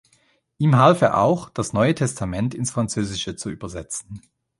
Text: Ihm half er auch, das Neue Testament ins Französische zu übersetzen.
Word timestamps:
Ihm 0.57 0.77
half 0.77 1.01
er 1.03 1.19
auch, 1.19 1.47
das 1.51 1.73
Neue 1.73 1.93
Testament 1.93 2.55
ins 2.55 2.71
Französische 2.71 3.35
zu 3.35 3.51
übersetzen. 3.51 4.19